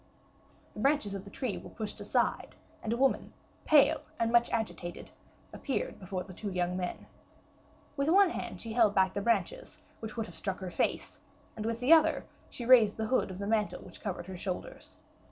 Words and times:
The 0.73 0.79
branches 0.79 1.13
of 1.13 1.25
the 1.25 1.29
tree 1.29 1.59
were 1.59 1.69
pushed 1.69 2.01
aside, 2.01 2.55
and 2.81 2.91
a 2.91 2.97
woman, 2.97 3.33
pale 3.65 4.01
and 4.19 4.31
much 4.31 4.49
agitated, 4.49 5.11
appeared 5.53 5.99
before 5.99 6.23
the 6.23 6.33
two 6.33 6.49
young 6.51 6.75
men. 6.75 7.05
With 7.95 8.09
one 8.09 8.31
hand 8.31 8.63
she 8.63 8.73
held 8.73 8.95
back 8.95 9.13
the 9.13 9.21
branches, 9.21 9.77
which 9.99 10.17
would 10.17 10.25
have 10.25 10.33
struck 10.33 10.57
her 10.57 10.71
face, 10.71 11.19
and, 11.55 11.67
with 11.67 11.81
the 11.81 11.93
other, 11.93 12.25
she 12.49 12.65
raised 12.65 12.97
the 12.97 13.05
hood 13.05 13.29
of 13.29 13.37
the 13.37 13.45
mantle 13.45 13.81
which 13.83 14.01
covered 14.01 14.25
her 14.25 14.35
shoulders. 14.37 14.97